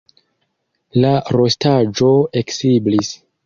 [1.03, 2.11] La rostaĵo
[2.45, 3.17] eksiblis.